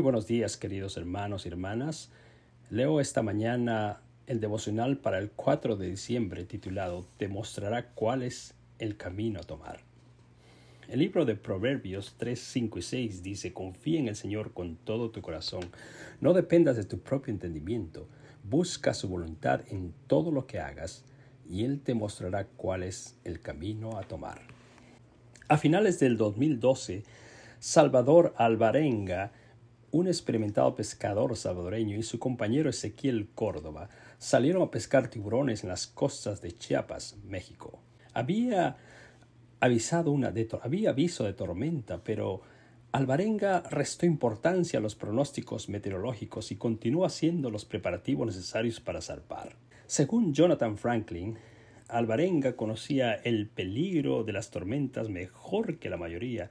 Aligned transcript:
Buenos 0.00 0.28
días, 0.28 0.56
queridos 0.56 0.96
hermanos 0.96 1.44
y 1.44 1.48
hermanas. 1.48 2.10
Leo 2.70 3.00
esta 3.00 3.20
mañana 3.20 4.00
el 4.28 4.38
devocional 4.38 4.98
para 4.98 5.18
el 5.18 5.30
4 5.32 5.76
de 5.76 5.90
diciembre 5.90 6.44
titulado 6.44 7.08
Te 7.16 7.26
mostrará 7.26 7.88
cuál 7.94 8.22
es 8.22 8.54
el 8.78 8.96
camino 8.96 9.40
a 9.40 9.42
tomar. 9.42 9.80
El 10.88 11.00
libro 11.00 11.24
de 11.24 11.34
Proverbios 11.34 12.14
3, 12.16 12.38
5 12.38 12.78
y 12.78 12.82
6 12.82 13.22
dice, 13.24 13.52
Confía 13.52 13.98
en 13.98 14.06
el 14.06 14.14
Señor 14.14 14.52
con 14.52 14.76
todo 14.76 15.10
tu 15.10 15.20
corazón, 15.20 15.64
no 16.20 16.32
dependas 16.32 16.76
de 16.76 16.84
tu 16.84 17.00
propio 17.00 17.32
entendimiento, 17.32 18.06
busca 18.44 18.94
su 18.94 19.08
voluntad 19.08 19.62
en 19.68 19.92
todo 20.06 20.30
lo 20.30 20.46
que 20.46 20.60
hagas, 20.60 21.04
y 21.48 21.64
Él 21.64 21.80
te 21.80 21.94
mostrará 21.94 22.46
cuál 22.46 22.84
es 22.84 23.18
el 23.24 23.40
camino 23.40 23.98
a 23.98 24.02
tomar. 24.02 24.42
A 25.48 25.58
finales 25.58 25.98
del 25.98 26.16
2012, 26.16 27.02
Salvador 27.58 28.34
Alvarenga, 28.36 29.32
un 29.90 30.06
experimentado 30.06 30.74
pescador 30.74 31.36
salvadoreño 31.36 31.96
y 31.96 32.02
su 32.02 32.18
compañero 32.18 32.68
Ezequiel 32.68 33.28
Córdoba 33.34 33.88
salieron 34.18 34.62
a 34.62 34.70
pescar 34.70 35.08
tiburones 35.08 35.62
en 35.62 35.70
las 35.70 35.86
costas 35.86 36.42
de 36.42 36.56
Chiapas, 36.56 37.16
México. 37.24 37.80
Había 38.12 38.76
avisado 39.60 40.12
una 40.12 40.32
había 40.62 40.90
aviso 40.90 41.24
de 41.24 41.32
tormenta, 41.32 42.02
pero 42.04 42.42
Alvarenga 42.92 43.60
restó 43.70 44.06
importancia 44.06 44.78
a 44.78 44.82
los 44.82 44.94
pronósticos 44.94 45.68
meteorológicos 45.68 46.52
y 46.52 46.56
continuó 46.56 47.04
haciendo 47.04 47.50
los 47.50 47.64
preparativos 47.64 48.26
necesarios 48.26 48.80
para 48.80 49.00
zarpar. 49.00 49.56
Según 49.86 50.32
Jonathan 50.32 50.76
Franklin, 50.76 51.36
Alvarenga 51.88 52.56
conocía 52.56 53.14
el 53.14 53.48
peligro 53.48 54.24
de 54.24 54.32
las 54.32 54.50
tormentas 54.50 55.08
mejor 55.08 55.78
que 55.78 55.88
la 55.88 55.96
mayoría, 55.96 56.50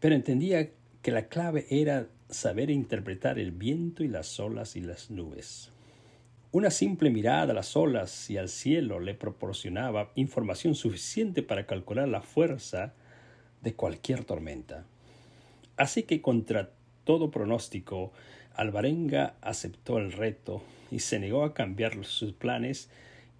pero 0.00 0.14
entendía 0.14 0.70
que 1.06 1.12
la 1.12 1.28
clave 1.28 1.68
era 1.70 2.08
saber 2.28 2.68
interpretar 2.68 3.38
el 3.38 3.52
viento 3.52 4.02
y 4.02 4.08
las 4.08 4.40
olas 4.40 4.74
y 4.74 4.80
las 4.80 5.08
nubes. 5.08 5.70
Una 6.50 6.72
simple 6.72 7.10
mirada 7.10 7.52
a 7.52 7.54
las 7.54 7.76
olas 7.76 8.28
y 8.28 8.38
al 8.38 8.48
cielo 8.48 8.98
le 8.98 9.14
proporcionaba 9.14 10.10
información 10.16 10.74
suficiente 10.74 11.44
para 11.44 11.64
calcular 11.64 12.08
la 12.08 12.22
fuerza 12.22 12.92
de 13.62 13.74
cualquier 13.74 14.24
tormenta. 14.24 14.84
Así 15.76 16.02
que 16.02 16.20
contra 16.20 16.72
todo 17.04 17.30
pronóstico, 17.30 18.12
Alvarenga 18.56 19.36
aceptó 19.42 19.98
el 19.98 20.10
reto 20.10 20.60
y 20.90 20.98
se 20.98 21.20
negó 21.20 21.44
a 21.44 21.54
cambiar 21.54 22.04
sus 22.04 22.32
planes 22.32 22.90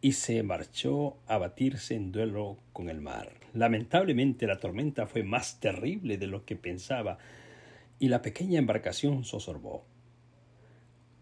y 0.01 0.13
se 0.13 0.41
marchó 0.45 1.17
a 1.27 1.37
batirse 1.39 1.97
en 1.97 2.13
duelo 2.13 2.59
con 2.73 2.89
el 2.89 3.01
mar. 3.01 3.33
Lamentablemente 3.55 4.47
la 4.47 4.61
tormenta 4.61 5.09
fue 5.09 5.25
más 5.25 5.59
terrible 5.59 6.17
de 6.17 6.29
lo 6.29 6.45
que 6.45 6.55
pensaba 6.55 7.19
y 7.99 8.09
la 8.09 8.23
pequeña 8.23 8.59
embarcación 8.59 9.25
zozorbó 9.25 9.85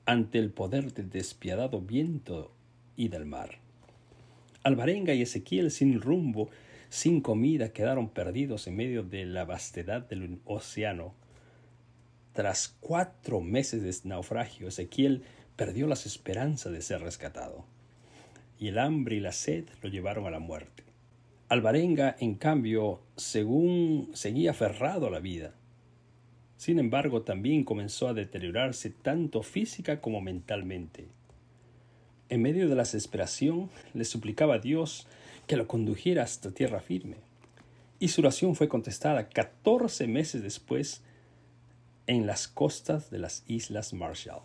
ante 0.06 0.38
el 0.38 0.50
poder 0.50 0.92
del 0.92 1.08
despiadado 1.08 1.80
viento 1.80 2.52
y 2.96 3.08
del 3.08 3.24
mar. 3.24 3.58
Alvarenga 4.62 5.14
y 5.14 5.22
Ezequiel 5.22 5.70
sin 5.70 6.00
rumbo, 6.00 6.50
sin 6.88 7.20
comida, 7.20 7.72
quedaron 7.72 8.08
perdidos 8.08 8.66
en 8.66 8.76
medio 8.76 9.02
de 9.02 9.24
la 9.24 9.44
vastedad 9.44 10.06
del 10.06 10.40
océano. 10.44 11.14
Tras 12.32 12.76
cuatro 12.80 13.40
meses 13.40 13.82
de 13.82 14.08
naufragio, 14.08 14.68
Ezequiel 14.68 15.22
perdió 15.56 15.86
las 15.86 16.06
esperanzas 16.06 16.72
de 16.72 16.82
ser 16.82 17.00
rescatado, 17.00 17.64
y 18.58 18.68
el 18.68 18.78
hambre 18.78 19.16
y 19.16 19.20
la 19.20 19.32
sed 19.32 19.64
lo 19.82 19.88
llevaron 19.88 20.26
a 20.26 20.30
la 20.30 20.40
muerte. 20.40 20.82
Alvarenga, 21.48 22.16
en 22.18 22.34
cambio, 22.34 23.00
según 23.16 24.10
seguía 24.14 24.52
aferrado 24.52 25.06
a 25.06 25.10
la 25.10 25.20
vida, 25.20 25.54
sin 26.64 26.78
embargo, 26.78 27.20
también 27.20 27.62
comenzó 27.62 28.08
a 28.08 28.14
deteriorarse 28.14 28.88
tanto 28.88 29.42
física 29.42 30.00
como 30.00 30.22
mentalmente. 30.22 31.08
En 32.30 32.40
medio 32.40 32.70
de 32.70 32.74
la 32.74 32.84
desesperación, 32.84 33.68
le 33.92 34.06
suplicaba 34.06 34.54
a 34.54 34.58
Dios 34.60 35.06
que 35.46 35.58
lo 35.58 35.66
condujera 35.66 36.22
hasta 36.22 36.52
tierra 36.52 36.80
firme. 36.80 37.16
Y 37.98 38.08
su 38.08 38.22
oración 38.22 38.56
fue 38.56 38.66
contestada 38.68 39.28
catorce 39.28 40.06
meses 40.06 40.42
después 40.42 41.02
en 42.06 42.26
las 42.26 42.48
costas 42.48 43.10
de 43.10 43.18
las 43.18 43.44
Islas 43.46 43.92
Marshall. 43.92 44.40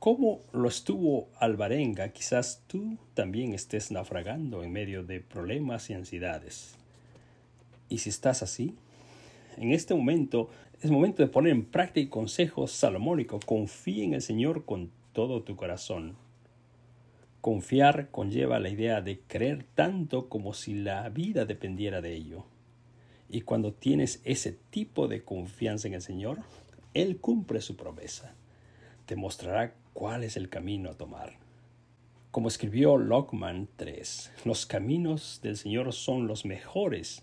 ¿Cómo 0.00 0.40
lo 0.52 0.66
estuvo 0.66 1.28
Alvarenga? 1.38 2.08
Quizás 2.08 2.64
tú 2.66 2.98
también 3.14 3.54
estés 3.54 3.92
naufragando 3.92 4.64
en 4.64 4.72
medio 4.72 5.04
de 5.04 5.20
problemas 5.20 5.88
y 5.90 5.94
ansiedades. 5.94 6.74
Y 7.88 7.98
si 7.98 8.10
estás 8.10 8.42
así, 8.42 8.74
en 9.56 9.72
este 9.72 9.94
momento 9.94 10.50
es 10.80 10.90
momento 10.90 11.22
de 11.22 11.28
poner 11.28 11.52
en 11.52 11.64
práctica 11.64 12.04
el 12.04 12.10
consejo 12.10 12.66
salomónico. 12.66 13.40
Confía 13.40 14.04
en 14.04 14.14
el 14.14 14.22
Señor 14.22 14.64
con 14.64 14.90
todo 15.12 15.42
tu 15.42 15.56
corazón. 15.56 16.16
Confiar 17.40 18.10
conlleva 18.10 18.58
la 18.58 18.68
idea 18.68 19.00
de 19.00 19.20
creer 19.20 19.64
tanto 19.74 20.28
como 20.28 20.52
si 20.54 20.74
la 20.74 21.08
vida 21.08 21.44
dependiera 21.44 22.00
de 22.00 22.14
ello. 22.14 22.44
Y 23.30 23.42
cuando 23.42 23.72
tienes 23.72 24.20
ese 24.24 24.52
tipo 24.70 25.08
de 25.08 25.24
confianza 25.24 25.88
en 25.88 25.94
el 25.94 26.02
Señor, 26.02 26.40
Él 26.92 27.18
cumple 27.18 27.60
su 27.60 27.76
promesa. 27.76 28.34
Te 29.06 29.16
mostrará 29.16 29.74
cuál 29.92 30.24
es 30.24 30.36
el 30.36 30.48
camino 30.48 30.90
a 30.90 30.98
tomar. 30.98 31.34
Como 32.30 32.48
escribió 32.48 32.98
Lockman 32.98 33.68
3, 33.76 34.32
los 34.44 34.66
caminos 34.66 35.40
del 35.42 35.56
Señor 35.56 35.92
son 35.92 36.26
los 36.26 36.44
mejores 36.44 37.22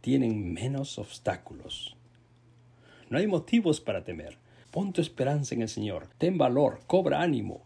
tienen 0.00 0.52
menos 0.52 0.98
obstáculos. 0.98 1.96
No 3.10 3.18
hay 3.18 3.26
motivos 3.26 3.80
para 3.80 4.04
temer. 4.04 4.38
Pon 4.70 4.92
tu 4.92 5.00
esperanza 5.00 5.54
en 5.54 5.62
el 5.62 5.68
Señor. 5.68 6.08
Ten 6.18 6.36
valor, 6.36 6.80
cobra 6.86 7.22
ánimo. 7.22 7.62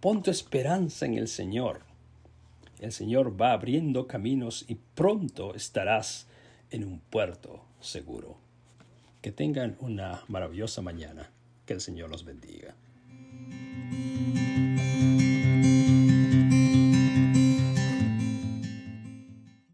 Pon 0.00 0.22
tu 0.22 0.30
esperanza 0.30 1.06
en 1.06 1.14
el 1.14 1.28
Señor. 1.28 1.80
El 2.78 2.92
Señor 2.92 3.40
va 3.40 3.52
abriendo 3.52 4.06
caminos 4.06 4.64
y 4.68 4.74
pronto 4.74 5.54
estarás 5.54 6.26
en 6.70 6.84
un 6.84 6.98
puerto 6.98 7.64
seguro. 7.80 8.36
Que 9.20 9.32
tengan 9.32 9.76
una 9.80 10.24
maravillosa 10.28 10.82
mañana. 10.82 11.30
Que 11.64 11.74
el 11.74 11.80
Señor 11.80 12.10
los 12.10 12.24
bendiga. 12.24 12.74